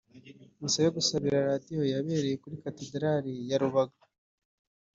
[0.61, 4.01] Misa yo gusabira Radio yabereye muri Katedarali ya Rubaga